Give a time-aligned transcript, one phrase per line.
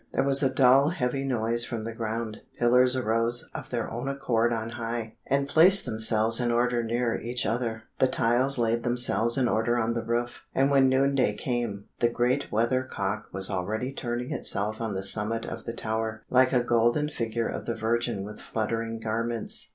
[0.13, 4.51] There was a dull heavy noise from the ground; pillars arose of their own accord
[4.51, 7.83] on high, and placed themselves in order near each other.
[7.99, 12.09] The tiles laid themselves in order on the roof, and when noon day came, the
[12.09, 16.63] great weather cock was already turning itself on the summit of the tower, like a
[16.63, 19.69] golden figure of the Virgin with fluttering garments.